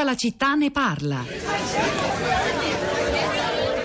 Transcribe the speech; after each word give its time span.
Tutta 0.00 0.12
la 0.12 0.16
città 0.16 0.54
ne 0.54 0.70
parla. 0.70 1.24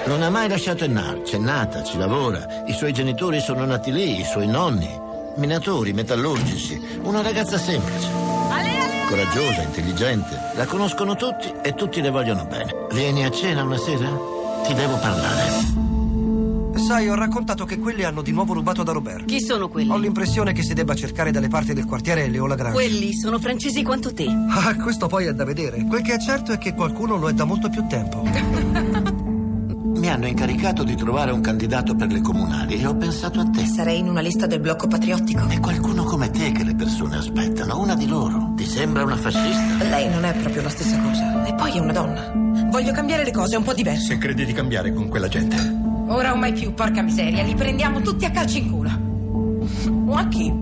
Non 0.06 0.22
ha 0.22 0.30
mai 0.30 0.48
lasciato 0.48 0.86
Ennar, 0.86 1.24
c'è 1.24 1.38
nata, 1.38 1.84
ci 1.84 1.98
lavora. 1.98 2.64
I 2.68 2.72
suoi 2.72 2.94
genitori 2.94 3.42
sono 3.42 3.66
nati 3.66 3.92
lì, 3.92 4.22
i 4.22 4.24
suoi 4.24 4.48
nonni. 4.48 4.88
Minatori, 5.36 5.92
metallurgici. 5.92 7.00
Una 7.04 7.22
ragazza 7.22 7.58
semplice. 7.58 8.08
Coraggiosa, 9.10 9.64
intelligente. 9.64 10.40
La 10.54 10.66
conoscono 10.66 11.18
tutti 11.18 11.52
e 11.62 11.74
tutti 11.74 12.00
le 12.00 12.12
vogliono 12.12 12.46
bene. 12.46 12.88
Vieni 12.94 13.26
a 13.26 13.30
cena 13.30 13.64
una 13.64 13.78
sera? 13.78 14.10
Ti 14.66 14.74
devo 14.74 14.96
parlare. 14.96 15.95
Sai, 16.76 17.10
ho 17.10 17.16
raccontato 17.16 17.66
che 17.66 17.80
quelli 17.80 18.04
hanno 18.04 18.22
di 18.22 18.32
nuovo 18.32 18.54
rubato 18.54 18.84
da 18.84 18.92
Robert. 18.92 19.26
Chi 19.26 19.42
sono 19.42 19.70
quelli? 19.70 19.90
Ho 19.90 19.98
l'impressione 19.98 20.54
che 20.54 20.62
si 20.62 20.74
debba 20.74 20.94
cercare 20.94 21.32
dalle 21.32 21.48
parti 21.48 21.74
del 21.74 21.86
quartiere 21.86 22.28
Leo 22.28 22.46
Lagrange. 22.46 22.74
Quelli 22.74 23.14
sono 23.14 23.40
francesi 23.40 23.82
quanto 23.82 24.14
te. 24.14 24.26
Ah, 24.26 24.76
questo 24.76 25.08
poi 25.08 25.26
è 25.26 25.34
da 25.34 25.46
vedere. 25.46 25.86
Quel 25.86 26.02
che 26.02 26.16
è 26.16 26.20
certo 26.20 26.52
è 26.52 26.58
che 26.58 26.74
qualcuno 26.74 27.18
lo 27.18 27.30
è 27.30 27.34
da 27.34 27.46
molto 27.46 27.70
più 27.70 27.86
tempo. 27.88 28.24
Mi 29.96 30.10
hanno 30.10 30.28
incaricato 30.28 30.84
di 30.84 30.96
trovare 30.96 31.32
un 31.32 31.40
candidato 31.40 31.96
per 31.96 32.12
le 32.12 32.20
comunali 32.20 32.80
e 32.80 32.86
ho 32.86 32.96
pensato 32.96 33.40
a 33.40 33.50
te. 33.50 33.66
Sarei 33.66 34.00
in 34.00 34.10
una 34.10 34.20
lista 34.20 34.46
del 34.46 34.60
blocco 34.60 34.88
patriottico. 34.88 35.48
È 35.48 35.60
qualcuno 35.60 36.04
come 36.04 36.30
te 36.30 36.52
che 36.52 36.64
le 36.64 36.76
persone 36.76 37.16
aspettano, 37.16 37.80
una 37.80 37.96
di 37.96 38.06
loro. 38.06 38.54
Ti 38.56 38.66
sembra 38.66 39.04
una 39.04 39.16
fascista? 39.16 39.86
Lei 39.86 40.10
non 40.10 40.26
è 40.26 40.34
proprio 40.36 40.62
la 40.62 40.70
stessa 40.70 41.00
cosa. 41.00 41.46
E 41.46 41.54
poi 41.56 41.78
è 41.78 41.80
una 41.80 41.94
donna. 41.94 42.32
Voglio 42.70 42.92
cambiare 42.92 43.24
le 43.24 43.32
cose, 43.32 43.56
è 43.56 43.58
un 43.58 43.64
po' 43.64 43.74
diverso. 43.74 44.08
Se 44.08 44.18
credi 44.18 44.46
di 44.46 44.54
cambiare 44.54 44.94
con 44.94 45.08
quella 45.08 45.30
gente. 45.30 45.95
Ora 46.08 46.34
o 46.34 46.36
mai 46.36 46.54
più, 46.54 46.74
porca 46.74 47.02
miseria, 47.02 47.44
li 47.44 47.56
prendiamo 47.56 48.02
tutti 48.02 48.26
a 48.26 48.32
calci 48.32 48.60
in 48.60 48.72
culo. 48.72 48.92
O 50.08 50.16
a 50.16 50.28
chi? 50.28 50.54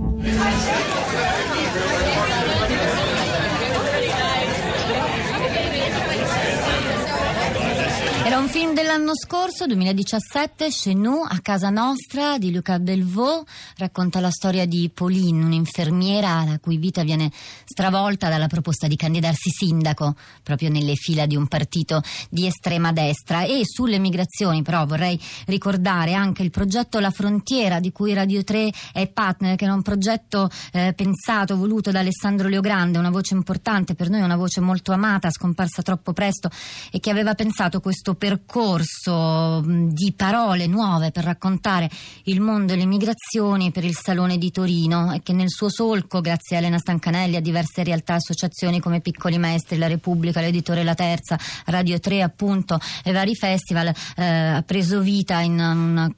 Era 8.33 8.41
un 8.41 8.49
film 8.49 8.73
dell'anno 8.73 9.11
scorso, 9.15 9.67
2017, 9.67 10.69
Chez 10.69 10.95
nous, 10.95 11.23
a 11.29 11.37
casa 11.39 11.69
nostra, 11.69 12.39
di 12.39 12.51
Luca 12.51 12.79
Delvaux. 12.79 13.47
Racconta 13.77 14.19
la 14.19 14.31
storia 14.31 14.65
di 14.65 14.89
Pauline, 14.91 15.45
un'infermiera 15.45 16.43
la 16.43 16.57
cui 16.59 16.77
vita 16.77 17.03
viene 17.03 17.29
stravolta 17.63 18.29
dalla 18.29 18.47
proposta 18.47 18.87
di 18.87 18.95
candidarsi 18.95 19.51
sindaco, 19.51 20.15
proprio 20.41 20.69
nelle 20.69 20.95
fila 20.95 21.27
di 21.27 21.35
un 21.35 21.45
partito 21.45 22.01
di 22.27 22.47
estrema 22.47 22.91
destra. 22.91 23.43
E 23.43 23.61
sulle 23.65 23.99
migrazioni, 23.99 24.63
però, 24.63 24.83
vorrei 24.87 25.21
ricordare 25.45 26.15
anche 26.15 26.41
il 26.41 26.49
progetto 26.49 26.97
La 26.97 27.11
Frontiera, 27.11 27.79
di 27.79 27.91
cui 27.91 28.15
Radio 28.15 28.43
3 28.43 28.73
è 28.93 29.07
partner, 29.09 29.55
che 29.55 29.65
era 29.65 29.75
un 29.75 29.83
progetto 29.83 30.49
eh, 30.71 30.93
pensato, 30.95 31.55
voluto 31.55 31.91
da 31.91 31.99
Alessandro 31.99 32.47
Leogrande, 32.47 32.97
una 32.97 33.11
voce 33.11 33.35
importante 33.35 33.93
per 33.93 34.09
noi, 34.09 34.21
una 34.21 34.37
voce 34.37 34.59
molto 34.59 34.91
amata, 34.91 35.29
scomparsa 35.29 35.83
troppo 35.83 36.13
presto, 36.13 36.49
e 36.89 36.99
che 36.99 37.11
aveva 37.11 37.35
pensato 37.35 37.79
questo 37.79 38.15
percorso 38.23 39.61
di 39.65 40.13
parole 40.15 40.65
nuove 40.65 41.11
per 41.11 41.25
raccontare 41.25 41.89
il 42.23 42.39
mondo 42.39 42.71
e 42.71 42.77
le 42.77 42.85
migrazioni 42.85 43.71
per 43.71 43.83
il 43.83 43.97
Salone 44.01 44.37
di 44.37 44.49
Torino 44.49 45.11
e 45.11 45.21
che 45.21 45.33
nel 45.33 45.49
suo 45.49 45.69
solco, 45.69 46.21
grazie 46.21 46.55
a 46.55 46.59
Elena 46.59 46.77
Stancanelli, 46.77 47.35
a 47.35 47.41
diverse 47.41 47.83
realtà 47.83 48.13
e 48.13 48.15
associazioni 48.15 48.79
come 48.79 49.01
Piccoli 49.01 49.37
Maestri, 49.37 49.77
La 49.77 49.87
Repubblica, 49.87 50.39
l'Editore 50.39 50.85
La 50.85 50.93
Terza, 50.93 51.37
Radio 51.65 51.99
3 51.99 52.21
appunto 52.21 52.79
e 53.03 53.11
vari 53.11 53.35
festival, 53.35 53.93
eh, 54.15 54.25
ha 54.25 54.61
preso 54.61 55.01
vita 55.01 55.41
in 55.41 55.59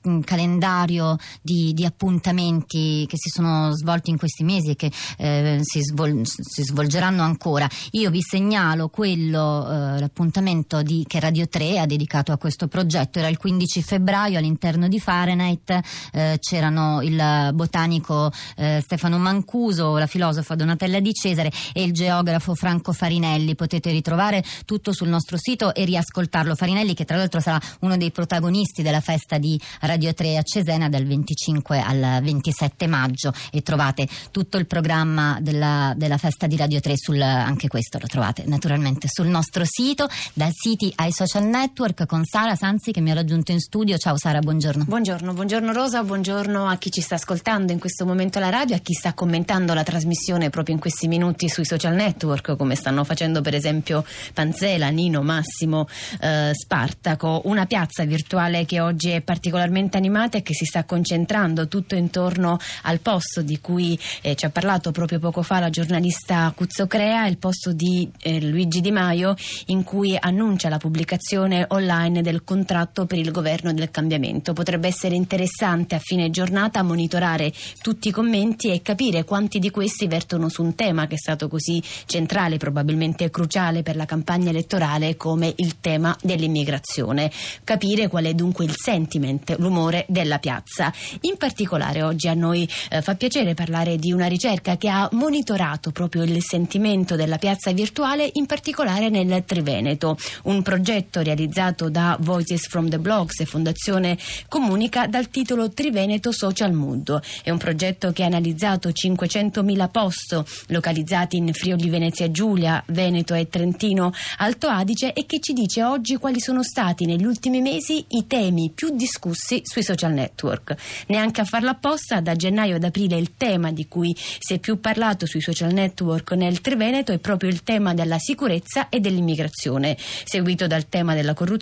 un, 0.03 0.23
calendario 0.23 1.17
di, 1.41 1.73
di, 1.73 1.85
appuntamenti 1.85 3.07
che 3.07 3.17
si 3.17 3.29
sono 3.29 3.71
svolti 3.71 4.11
in 4.11 4.17
questi 4.17 4.43
mesi 4.43 4.69
e 4.69 4.75
che 4.75 4.91
eh, 5.17 5.57
si, 5.63 5.81
svol- 5.81 6.21
si, 6.23 6.61
svolgeranno 6.61 7.23
ancora. 7.23 7.67
Io 7.91 8.11
vi 8.11 8.21
segnalo 8.21 8.89
quello, 8.89 9.67
eh, 9.67 9.99
l'appuntamento 9.99 10.83
di, 10.83 11.03
che 11.07 11.19
Radio 11.19 11.47
3 11.47 11.79
ha 11.79 11.85
dedicato 11.95 12.31
a 12.31 12.37
questo 12.37 12.67
progetto. 12.67 13.19
Era 13.19 13.27
il 13.27 13.37
15 13.37 13.81
febbraio 13.81 14.37
all'interno 14.37 14.87
di 14.87 14.99
Fahrenheit, 14.99 15.79
eh, 16.11 16.37
c'erano 16.39 17.01
il 17.01 17.51
botanico 17.53 18.31
eh, 18.57 18.81
Stefano 18.83 19.17
Mancuso, 19.17 19.97
la 19.97 20.07
filosofa 20.07 20.55
Donatella 20.55 20.99
Di 20.99 21.13
Cesare 21.13 21.51
e 21.73 21.83
il 21.83 21.93
geografo 21.93 22.53
Franco 22.55 22.93
Farinelli. 22.93 23.55
Potete 23.55 23.91
ritrovare 23.91 24.43
tutto 24.65 24.93
sul 24.93 25.07
nostro 25.07 25.37
sito 25.37 25.73
e 25.73 25.85
riascoltarlo. 25.85 26.55
Farinelli 26.55 26.93
che 26.93 27.05
tra 27.05 27.17
l'altro 27.17 27.39
sarà 27.39 27.59
uno 27.81 27.97
dei 27.97 28.11
protagonisti 28.11 28.81
della 28.81 29.01
festa 29.01 29.37
di 29.37 29.59
Radio 29.81 30.13
3 30.13 30.37
a 30.37 30.43
Cesena 30.43 30.89
dal 30.89 31.05
25 31.05 31.79
al 31.79 32.19
27 32.21 32.87
maggio 32.87 33.33
e 33.51 33.61
trovate 33.61 34.07
tutto 34.31 34.57
il 34.57 34.65
programma 34.65 35.37
della, 35.41 35.93
della 35.95 36.17
festa 36.17 36.47
di 36.47 36.57
Radio 36.57 36.79
3 36.79 36.93
sul, 36.97 37.21
anche 37.21 37.67
questo 37.67 37.99
lo 37.99 38.07
trovate 38.07 38.43
naturalmente 38.45 39.07
sul 39.09 39.27
nostro 39.27 39.63
sito, 39.65 40.07
dai 40.33 40.51
siti 40.51 40.91
ai 40.95 41.11
social 41.11 41.45
network 41.45 41.84
con 42.07 42.25
Sara 42.25 42.55
Sanzi 42.55 42.91
che 42.91 42.99
mi 42.99 43.11
ha 43.11 43.13
raggiunto 43.13 43.51
in 43.51 43.59
studio. 43.59 43.95
Ciao 43.99 44.17
Sara, 44.17 44.39
buongiorno. 44.39 44.85
Buongiorno, 44.85 45.33
buongiorno 45.33 45.71
Rosa, 45.71 46.03
buongiorno 46.03 46.67
a 46.67 46.77
chi 46.77 46.89
ci 46.89 46.99
sta 46.99 47.13
ascoltando 47.13 47.71
in 47.71 47.77
questo 47.77 48.07
momento 48.07 48.39
alla 48.39 48.49
radio, 48.49 48.75
a 48.75 48.79
chi 48.79 48.93
sta 48.93 49.13
commentando 49.13 49.75
la 49.75 49.83
trasmissione 49.83 50.49
proprio 50.49 50.73
in 50.73 50.81
questi 50.81 51.07
minuti 51.07 51.47
sui 51.47 51.63
social 51.63 51.93
network, 51.93 52.55
come 52.55 52.73
stanno 52.73 53.03
facendo 53.03 53.41
per 53.41 53.53
esempio 53.53 54.03
Panzela, 54.33 54.87
Nino, 54.89 55.21
Massimo, 55.21 55.87
eh, 56.21 56.53
Spartaco. 56.55 57.43
Una 57.45 57.67
piazza 57.67 58.03
virtuale 58.03 58.65
che 58.65 58.79
oggi 58.79 59.11
è 59.11 59.21
particolarmente 59.21 59.95
animata 59.95 60.39
e 60.39 60.41
che 60.41 60.55
si 60.55 60.65
sta 60.65 60.85
concentrando 60.85 61.67
tutto 61.67 61.93
intorno 61.93 62.57
al 62.81 62.99
posto 62.99 63.43
di 63.43 63.61
cui 63.61 63.99
eh, 64.23 64.35
ci 64.35 64.45
ha 64.45 64.49
parlato 64.49 64.89
proprio 64.89 65.19
poco 65.19 65.43
fa 65.43 65.59
la 65.59 65.69
giornalista 65.69 66.51
Cuzzocrea, 66.55 67.27
il 67.27 67.37
posto 67.37 67.73
di 67.73 68.09
eh, 68.21 68.41
Luigi 68.41 68.81
Di 68.81 68.91
Maio 68.91 69.35
in 69.67 69.83
cui 69.83 70.17
annuncia 70.19 70.67
la 70.67 70.77
pubblicazione 70.79 71.65
online 71.75 72.21
del 72.21 72.43
contratto 72.43 73.05
per 73.05 73.19
il 73.19 73.31
governo 73.31 73.73
del 73.73 73.91
cambiamento. 73.91 74.53
Potrebbe 74.53 74.87
essere 74.87 75.15
interessante 75.15 75.95
a 75.95 75.99
fine 75.99 76.29
giornata 76.29 76.81
monitorare 76.83 77.53
tutti 77.81 78.07
i 78.07 78.11
commenti 78.11 78.71
e 78.71 78.81
capire 78.81 79.23
quanti 79.23 79.59
di 79.59 79.69
questi 79.69 80.07
vertono 80.07 80.49
su 80.49 80.63
un 80.63 80.75
tema 80.75 81.07
che 81.07 81.15
è 81.15 81.17
stato 81.17 81.47
così 81.47 81.81
centrale, 82.05 82.57
probabilmente 82.57 83.29
cruciale 83.29 83.83
per 83.83 83.95
la 83.95 84.05
campagna 84.05 84.49
elettorale 84.49 85.17
come 85.17 85.53
il 85.57 85.79
tema 85.79 86.15
dell'immigrazione. 86.21 87.31
Capire 87.63 88.07
qual 88.07 88.25
è 88.25 88.33
dunque 88.33 88.65
il 88.65 88.73
sentiment, 88.75 89.55
l'umore 89.59 90.05
della 90.07 90.39
piazza. 90.39 90.91
In 91.21 91.37
particolare 91.37 92.01
oggi 92.01 92.27
a 92.27 92.33
noi 92.33 92.67
eh, 92.89 93.01
fa 93.01 93.15
piacere 93.15 93.53
parlare 93.53 93.97
di 93.97 94.11
una 94.11 94.27
ricerca 94.27 94.77
che 94.77 94.89
ha 94.89 95.07
monitorato 95.11 95.91
proprio 95.91 96.23
il 96.23 96.41
sentimento 96.41 97.15
della 97.15 97.37
piazza 97.37 97.71
virtuale, 97.71 98.29
in 98.33 98.45
particolare 98.45 99.09
nel 99.09 99.43
Triveneto, 99.45 100.17
un 100.43 100.61
progetto 100.61 101.21
realizzato 101.21 101.64
da 101.71 102.17
Voices 102.19 102.67
from 102.67 102.89
the 102.89 102.99
Blogs 102.99 103.39
e 103.39 103.45
Fondazione 103.45 104.17
Comunica 104.47 105.07
dal 105.07 105.29
titolo 105.29 105.71
Triveneto 105.71 106.31
Social 106.31 106.73
Mood. 106.73 107.19
È 107.41 107.49
un 107.49 107.57
progetto 107.57 108.11
che 108.11 108.23
ha 108.23 108.27
analizzato 108.27 108.89
500.000 108.89 109.89
post 109.89 110.43
localizzati 110.67 111.37
in 111.37 111.51
Friuli 111.53 111.89
Venezia 111.89 112.29
Giulia, 112.29 112.83
Veneto 112.87 113.33
e 113.33 113.49
Trentino 113.49 114.13
Alto 114.37 114.67
Adige 114.67 115.13
e 115.13 115.25
che 115.25 115.39
ci 115.39 115.53
dice 115.53 115.83
oggi 115.83 116.17
quali 116.17 116.39
sono 116.39 116.61
stati 116.61 117.05
negli 117.05 117.25
ultimi 117.25 117.61
mesi 117.61 118.05
i 118.09 118.27
temi 118.27 118.71
più 118.73 118.95
discussi 118.95 119.61
sui 119.63 119.83
social 119.83 120.13
network. 120.13 120.75
Neanche 121.07 121.41
a 121.41 121.45
farla 121.45 121.71
apposta, 121.71 122.21
da 122.21 122.35
gennaio 122.35 122.75
ad 122.75 122.83
aprile 122.83 123.17
il 123.17 123.35
tema 123.37 123.71
di 123.71 123.87
cui 123.87 124.15
si 124.15 124.53
è 124.53 124.59
più 124.59 124.79
parlato 124.79 125.25
sui 125.25 125.41
social 125.41 125.73
network 125.73 126.31
nel 126.33 126.61
Triveneto 126.61 127.11
è 127.11 127.17
proprio 127.17 127.49
il 127.49 127.63
tema 127.63 127.93
della 127.93 128.19
sicurezza 128.19 128.89
e 128.89 128.99
dell'immigrazione, 128.99 129.97
seguito 129.97 130.67
dal 130.67 130.89
tema 130.89 131.13
della 131.13 131.33
corruzione, 131.33 131.53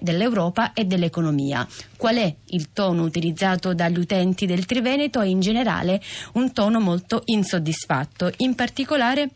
dell'Europa 0.00 0.72
e 0.72 0.84
dell'economia. 0.84 1.66
Qual 1.96 2.16
è 2.16 2.34
il 2.46 2.72
tono 2.72 3.02
utilizzato 3.02 3.74
dagli 3.74 3.98
utenti 3.98 4.46
del 4.46 4.66
Triveneto 4.66 5.20
e 5.20 5.28
in 5.28 5.40
generale 5.40 6.00
un 6.34 6.52
tono 6.52 6.80
molto 6.80 7.22
insoddisfatto. 7.24 8.32
In 8.38 8.54
particolare 8.54 9.30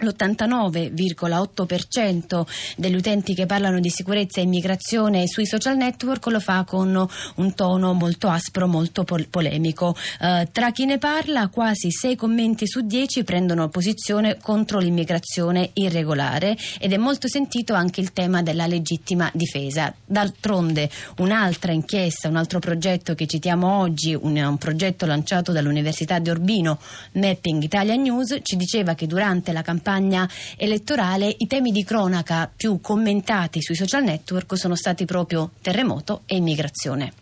l'89,8% 0.00 2.46
degli 2.76 2.94
utenti 2.94 3.34
che 3.34 3.46
parlano 3.46 3.80
di 3.80 3.90
sicurezza 3.90 4.40
e 4.40 4.44
immigrazione 4.44 5.26
sui 5.26 5.46
social 5.46 5.76
network 5.76 6.26
lo 6.26 6.38
fa 6.40 6.64
con 6.64 7.08
un 7.36 7.54
tono 7.54 7.92
molto 7.92 8.28
aspro, 8.28 8.66
molto 8.66 9.04
pol- 9.04 9.28
polemico. 9.28 9.94
Uh, 10.20 10.48
tra 10.50 10.72
chi 10.72 10.86
ne 10.86 10.98
parla, 10.98 11.48
quasi 11.48 11.90
6 11.90 12.16
commenti 12.16 12.66
su 12.66 12.80
10 12.80 13.24
prendono 13.24 13.68
posizione 13.68 14.38
contro 14.40 14.78
l'immigrazione 14.78 15.70
irregolare 15.74 16.56
ed 16.78 16.92
è 16.92 16.96
molto 16.96 17.28
sentito 17.28 17.74
anche 17.74 18.00
il 18.00 18.12
tema 18.12 18.40
della 18.42 18.66
legittima 18.66 19.30
difesa. 19.34 19.92
D'altronde 20.04 20.88
un'altra 21.18 21.72
inchiesta, 21.72 22.28
un 22.28 22.36
altro 22.36 22.58
progetto 22.58 23.14
che 23.14 23.26
citiamo 23.26 23.78
oggi, 23.78 24.14
un, 24.14 24.36
un 24.36 24.58
progetto 24.58 25.06
lanciato 25.06 25.52
dall'Università 25.52 26.18
di 26.18 26.30
Urbino, 26.30 26.78
Mapping 27.12 27.62
Italia 27.62 27.94
News, 27.94 28.38
ci 28.42 28.56
diceva 28.56 28.94
che 28.94 29.06
durante 29.06 29.52
la 29.52 29.62
campagna 29.62 29.89
campagna 29.90 30.28
elettorale 30.56 31.34
i 31.38 31.48
temi 31.48 31.72
di 31.72 31.82
cronaca 31.82 32.48
più 32.54 32.80
commentati 32.80 33.60
sui 33.60 33.74
social 33.74 34.04
network 34.04 34.56
sono 34.56 34.76
stati 34.76 35.04
proprio 35.04 35.50
terremoto 35.60 36.22
e 36.26 36.36
immigrazione. 36.36 37.12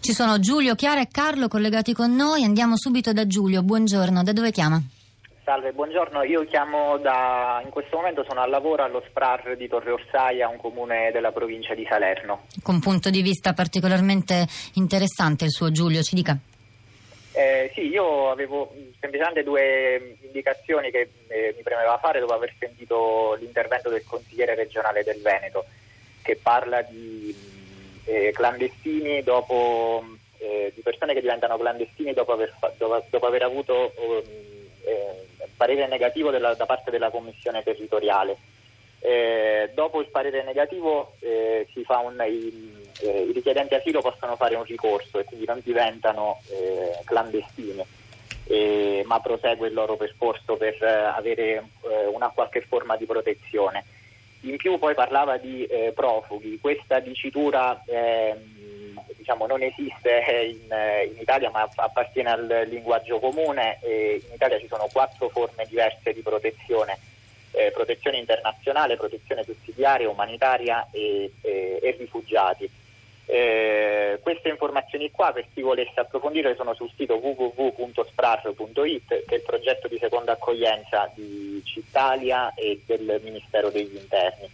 Ci 0.00 0.12
sono 0.12 0.38
Giulio, 0.38 0.76
Chiara 0.76 1.00
e 1.00 1.08
Carlo 1.10 1.48
collegati 1.48 1.92
con 1.92 2.14
noi. 2.14 2.44
Andiamo 2.44 2.76
subito 2.76 3.12
da 3.12 3.26
Giulio. 3.26 3.62
Buongiorno, 3.62 4.22
da 4.22 4.32
dove 4.32 4.52
chiama? 4.52 4.80
Salve, 5.44 5.72
buongiorno. 5.72 6.22
Io 6.22 6.44
chiamo 6.44 6.96
da. 6.98 7.60
in 7.64 7.70
questo 7.70 7.96
momento 7.96 8.24
sono 8.26 8.40
al 8.40 8.50
lavoro 8.50 8.84
allo 8.84 9.02
SPRAR 9.08 9.56
di 9.56 9.66
Torre 9.66 9.90
Orsaia, 9.90 10.48
un 10.48 10.58
comune 10.58 11.10
della 11.12 11.32
provincia 11.32 11.74
di 11.74 11.84
Salerno. 11.88 12.42
Con 12.62 12.78
punto 12.78 13.10
di 13.10 13.20
vista 13.20 13.52
particolarmente 13.52 14.46
interessante 14.74 15.44
il 15.44 15.50
suo 15.50 15.72
Giulio, 15.72 16.02
ci 16.02 16.14
dica. 16.14 16.38
Eh, 17.40 17.70
sì, 17.72 17.88
io 17.88 18.30
avevo 18.30 18.70
semplicemente 18.98 19.42
due 19.42 20.16
indicazioni 20.20 20.90
che 20.90 21.08
eh, 21.28 21.54
mi 21.56 21.62
premeva 21.62 21.96
fare 21.96 22.20
dopo 22.20 22.34
aver 22.34 22.52
sentito 22.58 23.34
l'intervento 23.40 23.88
del 23.88 24.04
consigliere 24.04 24.54
regionale 24.54 25.02
del 25.02 25.22
Veneto, 25.22 25.64
che 26.20 26.36
parla 26.36 26.82
di 26.82 27.34
eh, 28.04 28.30
clandestini 28.34 29.22
dopo, 29.22 30.04
eh, 30.36 30.70
di 30.74 30.82
persone 30.82 31.14
che 31.14 31.22
diventano 31.22 31.56
clandestini 31.56 32.12
dopo 32.12 32.32
aver, 32.32 32.54
dopo, 32.76 33.02
dopo 33.08 33.26
aver 33.26 33.42
avuto 33.44 33.94
um, 33.96 34.22
parere 35.56 35.86
negativo 35.86 36.30
della, 36.30 36.52
da 36.52 36.66
parte 36.66 36.90
della 36.90 37.08
Commissione 37.08 37.62
territoriale. 37.62 38.36
Eh, 39.00 39.70
dopo 39.72 40.02
il 40.02 40.08
parere 40.08 40.42
negativo 40.42 41.14
eh, 41.20 41.66
un, 41.74 42.22
i, 42.28 42.79
eh, 43.00 43.22
i, 43.28 43.32
richiedenti 43.32 43.74
asilo 43.74 44.00
possono 44.00 44.36
fare 44.36 44.54
un 44.54 44.64
ricorso 44.64 45.18
e 45.18 45.24
quindi 45.24 45.46
non 45.46 45.60
diventano 45.62 46.40
eh, 46.50 47.02
clandestini, 47.04 47.84
eh, 48.44 49.02
ma 49.06 49.20
prosegue 49.20 49.68
il 49.68 49.74
loro 49.74 49.96
percorso 49.96 50.56
per 50.56 50.82
eh, 50.82 50.86
avere 50.86 51.64
una 52.12 52.28
qualche 52.28 52.60
forma 52.62 52.96
di 52.96 53.04
protezione. 53.04 53.84
In 54.42 54.56
più 54.56 54.78
poi 54.78 54.94
parlava 54.94 55.36
di 55.36 55.68
profughi, 55.94 56.58
questa 56.60 56.98
dicitura 56.98 57.82
ehm, 57.84 58.98
diciamo, 59.16 59.46
non 59.46 59.60
esiste 59.62 60.24
in, 60.48 61.12
in, 61.12 61.20
Italia 61.20 61.50
ma 61.50 61.68
appartiene 61.74 62.30
al 62.30 62.66
linguaggio 62.68 63.18
comune 63.18 63.78
in 63.82 64.32
Italia 64.32 64.58
ci 64.58 64.66
sono 64.66 64.88
quattro 64.90 65.28
forme 65.28 65.66
diverse 65.68 66.14
di 66.14 66.22
protezione 66.22 66.98
eh, 67.52 67.70
protezione 67.72 68.18
internazionale, 68.18 68.96
protezione 68.96 69.44
sussidiaria, 69.44 70.08
umanitaria 70.08 70.86
e, 70.90 71.32
e, 71.40 71.78
e 71.82 71.96
rifugiati. 71.98 72.68
Eh, 73.32 74.18
queste 74.22 74.48
informazioni 74.48 75.12
qua 75.12 75.30
per 75.32 75.46
chi 75.54 75.60
volesse 75.60 76.00
approfondire 76.00 76.56
sono 76.56 76.74
sul 76.74 76.90
sito 76.96 77.14
www.sprar.it 77.14 79.06
che 79.06 79.34
è 79.34 79.34
il 79.34 79.42
progetto 79.42 79.86
di 79.86 79.98
seconda 79.98 80.32
accoglienza 80.32 81.08
di 81.14 81.62
Cittalia 81.64 82.52
e 82.54 82.82
del 82.84 83.20
Ministero 83.22 83.70
degli 83.70 83.94
Interni. 83.94 84.50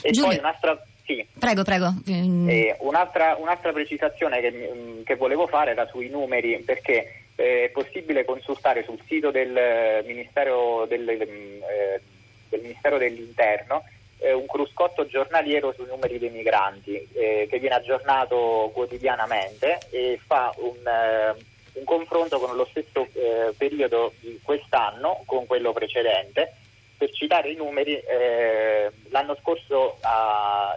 E 0.00 0.10
Giulia. 0.12 0.30
poi 0.30 0.38
un'altra 0.38 0.82
sì. 1.04 1.24
Prego, 1.38 1.62
prego. 1.62 1.94
Eh, 2.06 2.74
un'altra, 2.80 3.36
un'altra, 3.38 3.72
precisazione 3.72 4.40
che, 4.40 4.50
mm, 4.50 5.02
che, 5.02 5.14
volevo 5.14 5.46
fare 5.46 5.72
era 5.72 5.86
sui 5.86 6.08
numeri, 6.08 6.58
perché 6.64 7.26
eh, 7.36 7.64
è 7.64 7.68
possibile 7.68 8.24
consultare 8.24 8.82
sul 8.82 8.98
sito 9.06 9.30
del 9.30 10.02
Ministero 10.06 10.86
del, 10.88 11.02
mm, 11.02 11.62
eh, 11.62 12.00
del 12.48 12.60
Ministero 12.62 12.96
dell'Interno 12.96 13.84
eh, 14.18 14.32
un 14.32 14.46
cruscotto 14.46 15.06
giornaliero 15.06 15.72
sui 15.72 15.86
numeri 15.86 16.18
dei 16.18 16.30
migranti 16.30 17.08
eh, 17.12 17.46
che 17.48 17.58
viene 17.58 17.76
aggiornato 17.76 18.70
quotidianamente 18.72 19.78
e 19.90 20.18
fa 20.24 20.54
un, 20.58 20.86
eh, 20.86 21.34
un 21.74 21.84
confronto 21.84 22.38
con 22.38 22.56
lo 22.56 22.66
stesso 22.70 23.06
eh, 23.12 23.52
periodo 23.56 24.12
di 24.20 24.40
quest'anno 24.42 25.22
con 25.26 25.44
quello 25.46 25.72
precedente. 25.72 26.54
Per 26.96 27.12
citare 27.12 27.50
i 27.50 27.56
numeri, 27.56 27.92
eh, 27.92 28.90
l'anno 29.10 29.36
scorso 29.42 29.98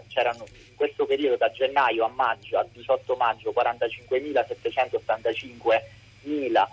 c'erano 0.09 0.43
in 0.49 0.75
questo 0.75 1.05
periodo 1.05 1.37
da 1.37 1.49
gennaio 1.49 2.03
a 2.03 2.09
maggio, 2.09 2.57
a 2.57 2.65
18 2.69 3.15
maggio, 3.15 3.53
45.785 3.55 5.81
mila 6.23 6.69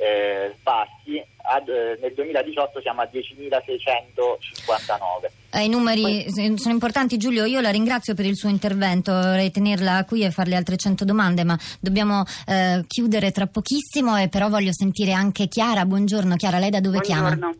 eh, 0.00 0.54
spazio 0.58 1.24
ad, 1.42 1.68
eh, 1.68 1.98
nel 2.00 2.14
2018 2.14 2.80
siamo 2.80 3.02
a 3.02 3.08
10.659. 3.12 5.30
Eh, 5.52 5.64
I 5.64 5.68
numeri 5.68 6.24
Poi... 6.32 6.58
sono 6.58 6.74
importanti 6.74 7.16
Giulio, 7.16 7.44
io 7.44 7.60
la 7.60 7.70
ringrazio 7.70 8.14
per 8.14 8.24
il 8.24 8.36
suo 8.36 8.48
intervento, 8.48 9.12
vorrei 9.12 9.50
tenerla 9.50 10.04
qui 10.04 10.22
e 10.22 10.30
farle 10.30 10.54
altre 10.54 10.76
100 10.76 11.04
domande, 11.04 11.44
ma 11.44 11.58
dobbiamo 11.80 12.22
eh, 12.46 12.84
chiudere 12.86 13.32
tra 13.32 13.46
pochissimo 13.46 14.16
e 14.16 14.28
però 14.28 14.48
voglio 14.48 14.72
sentire 14.72 15.12
anche 15.12 15.48
Chiara. 15.48 15.84
Buongiorno 15.84 16.36
Chiara, 16.36 16.58
lei 16.58 16.70
da 16.70 16.80
dove 16.80 17.00
Buongiorno. 17.00 17.36
chiama? 17.36 17.54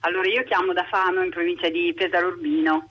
Allora 0.00 0.28
io 0.28 0.42
chiamo 0.44 0.72
da 0.72 0.84
Fano 0.84 1.22
in 1.22 1.30
provincia 1.30 1.68
di 1.68 1.92
Pesaro 1.94 2.28
Urbino 2.28 2.86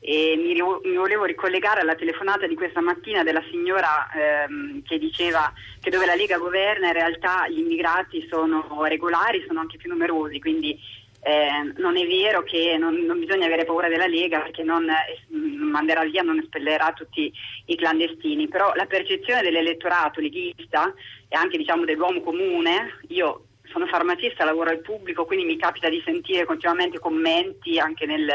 e 0.00 0.36
mi, 0.36 0.54
mi, 0.54 0.96
volevo 0.96 1.24
ricollegare 1.24 1.80
alla 1.80 1.94
telefonata 1.94 2.46
di 2.46 2.54
questa 2.54 2.80
mattina 2.80 3.22
della 3.22 3.42
signora 3.50 4.08
ehm, 4.14 4.82
che 4.84 4.98
diceva 4.98 5.52
che 5.80 5.90
dove 5.90 6.06
la 6.06 6.14
Lega 6.14 6.38
governa 6.38 6.88
in 6.88 6.92
realtà 6.92 7.48
gli 7.48 7.58
immigrati 7.58 8.26
sono 8.30 8.84
regolari, 8.84 9.44
sono 9.46 9.60
anche 9.60 9.76
più 9.76 9.90
numerosi, 9.90 10.38
quindi 10.38 10.78
eh, 11.20 11.72
non 11.76 11.96
è 11.96 12.06
vero 12.06 12.42
che 12.42 12.76
non, 12.78 12.94
non, 13.04 13.18
bisogna 13.18 13.46
avere 13.46 13.64
paura 13.64 13.88
della 13.88 14.06
Lega 14.06 14.40
perché 14.40 14.62
non 14.62 14.88
eh, 14.88 15.26
manderà 15.28 16.04
via, 16.04 16.22
non 16.22 16.38
espellerà 16.38 16.92
tutti 16.92 17.32
i 17.66 17.76
clandestini, 17.76 18.48
però 18.48 18.72
la 18.74 18.86
percezione 18.86 19.42
dell'elettorato 19.42 20.20
leghista 20.20 20.92
e 21.28 21.36
anche 21.36 21.58
diciamo, 21.58 21.84
dell'uomo 21.84 22.20
comune, 22.20 23.00
io 23.08 23.44
sono 23.64 23.86
farmacista, 23.86 24.44
lavoro 24.44 24.70
al 24.70 24.80
pubblico, 24.80 25.26
quindi 25.26 25.44
mi 25.44 25.58
capita 25.58 25.88
di 25.88 26.00
sentire 26.04 26.44
continuamente 26.44 26.98
commenti 26.98 27.78
anche 27.78 28.06
nel, 28.06 28.26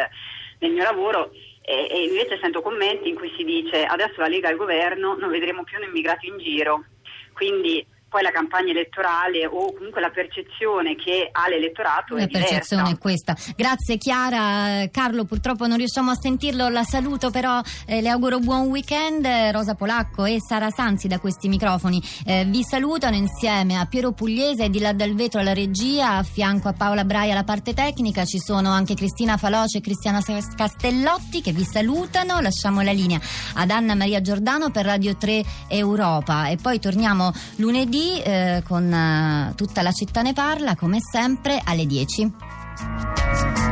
nel 0.60 0.72
mio 0.72 0.84
lavoro 0.84 1.32
e, 1.62 1.88
e 1.90 2.04
invece 2.04 2.38
sento 2.42 2.62
commenti 2.62 3.10
in 3.10 3.16
cui 3.16 3.34
si 3.38 3.44
dice 3.44 3.86
adesso 3.86 4.20
la 4.20 4.28
Lega 4.28 4.50
al 4.50 4.58
governo 4.58 5.16
non 5.16 5.30
vedremo 5.30 5.64
più 5.64 5.78
un 5.78 5.88
immigrato 5.88 6.26
in 6.26 6.38
giro. 6.38 6.86
Quindi 7.34 7.84
poi 8.14 8.22
la 8.22 8.30
campagna 8.30 8.70
elettorale 8.70 9.48
o 9.48 9.74
comunque 9.74 10.00
la 10.00 10.12
percezione 10.12 10.94
che 10.94 11.30
ha 11.32 11.50
l'elettorato 11.50 12.16
la 12.16 12.26
è 12.26 12.28
percezione 12.28 12.92
è 12.92 12.98
questa. 13.00 13.36
Grazie 13.56 13.98
Chiara. 13.98 14.88
Carlo, 14.92 15.26
purtroppo 15.26 15.66
non 15.66 15.78
riusciamo 15.78 16.12
a 16.12 16.16
sentirlo, 16.16 16.70
la 16.70 16.84
saluto 16.84 17.32
però 17.32 17.60
eh, 17.88 18.02
le 18.02 18.10
auguro 18.10 18.38
buon 18.38 18.68
weekend. 18.68 19.26
Rosa 19.52 19.74
Polacco 19.74 20.26
e 20.26 20.38
Sara 20.40 20.70
Sanzi 20.70 21.08
da 21.08 21.18
questi 21.18 21.48
microfoni 21.48 22.00
eh, 22.28 22.46
vi 22.46 22.62
salutano 22.62 23.16
insieme 23.16 23.80
a 23.80 23.88
Piero 23.88 24.12
Pugliese 24.12 24.66
e 24.66 24.70
di 24.70 24.78
là 24.78 24.94
dal 24.94 25.16
vetro 25.16 25.40
alla 25.40 25.54
regia, 25.54 26.18
a 26.18 26.24
fianco 26.24 26.68
a 26.68 26.74
Paola 26.74 27.06
Braia 27.06 27.32
alla 27.32 27.44
parte 27.44 27.74
tecnica, 27.74 28.26
ci 28.26 28.38
sono 28.38 28.70
anche 28.70 28.94
Cristina 28.94 29.38
Faloce 29.38 29.80
e 29.80 29.82
Cristiana 29.82 30.22
Castellotti 30.22 31.42
che 31.42 31.52
vi 31.52 31.64
salutano. 31.64 32.40
Lasciamo 32.42 32.82
la 32.82 32.92
linea 32.92 33.20
ad 33.56 33.72
Anna 33.72 33.96
Maria 33.96 34.22
Giordano 34.22 34.70
per 34.70 34.86
Radio 34.86 35.18
3 35.18 35.44
Europa 35.68 36.50
e 36.50 36.58
poi 36.58 36.78
torniamo 36.78 37.32
lunedì 37.56 38.02
eh, 38.22 38.64
con 38.68 38.84
uh, 38.84 39.56
tutta 39.56 39.82
la 39.82 39.92
città 39.92 40.22
ne 40.22 40.34
parla, 40.34 40.76
come 40.76 40.98
sempre, 41.00 41.62
alle 41.64 41.86
10. 41.86 43.63